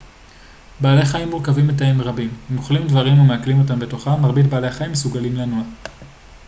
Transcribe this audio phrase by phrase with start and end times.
[0.79, 5.35] בעלי חיים מורכבים מתאים רבים הם אוכלים דברים ומעכלים אותם בתוכם מרבית בעלי החיים מסוגלים
[5.35, 5.63] לנוע